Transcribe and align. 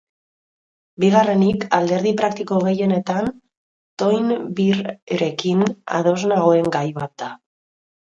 Bigarrenik, 1.03 1.65
alderdi 1.79 2.13
praktiko 2.23 2.59
gehienetan 2.65 3.29
Toynbeerekin 4.05 5.65
ados 6.03 6.19
nagoen 6.37 6.77
gai 6.81 6.87
bat 7.01 7.19
da. 7.25 7.35